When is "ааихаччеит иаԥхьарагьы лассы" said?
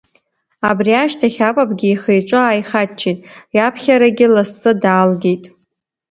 2.43-4.71